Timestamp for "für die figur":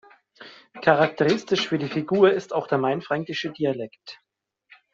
1.67-2.31